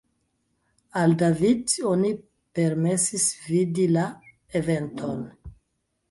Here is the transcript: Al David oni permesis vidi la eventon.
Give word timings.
Al 0.99 1.11
David 1.21 1.73
oni 1.89 2.09
permesis 2.59 3.27
vidi 3.49 3.85
la 3.97 4.05
eventon. 4.61 5.21